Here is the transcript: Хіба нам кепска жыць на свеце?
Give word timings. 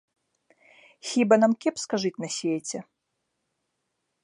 Хіба 1.09 1.35
нам 1.43 1.51
кепска 1.65 1.95
жыць 2.05 2.13
на 2.25 2.29
свеце? 2.39 2.79